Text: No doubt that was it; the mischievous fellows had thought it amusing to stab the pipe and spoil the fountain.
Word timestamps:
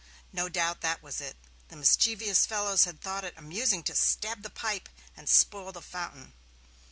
No 0.33 0.49
doubt 0.49 0.81
that 0.81 1.03
was 1.03 1.21
it; 1.21 1.37
the 1.67 1.75
mischievous 1.75 2.47
fellows 2.47 2.85
had 2.85 2.99
thought 3.01 3.23
it 3.23 3.37
amusing 3.37 3.83
to 3.83 3.93
stab 3.93 4.41
the 4.41 4.49
pipe 4.49 4.89
and 5.15 5.29
spoil 5.29 5.71
the 5.71 5.79
fountain. 5.79 6.33